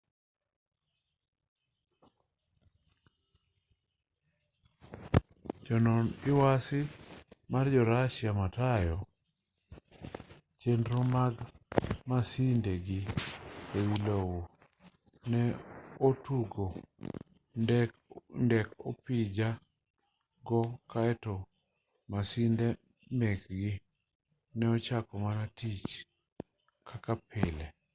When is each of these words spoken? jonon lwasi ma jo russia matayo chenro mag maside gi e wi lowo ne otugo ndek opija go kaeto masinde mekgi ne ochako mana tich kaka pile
jonon 5.65 6.05
lwasi 6.29 6.79
ma 7.51 7.59
jo 7.71 7.81
russia 7.93 8.29
matayo 8.41 8.97
chenro 10.61 10.99
mag 11.15 11.33
maside 12.09 12.73
gi 12.85 12.99
e 13.77 13.79
wi 13.87 13.97
lowo 14.07 14.39
ne 15.31 15.43
otugo 16.07 16.65
ndek 18.43 18.67
opija 18.89 19.49
go 20.47 20.61
kaeto 20.91 21.35
masinde 22.11 22.67
mekgi 23.19 23.71
ne 24.57 24.65
ochako 24.75 25.13
mana 25.25 25.45
tich 25.57 25.83
kaka 26.87 27.13
pile 27.31 27.67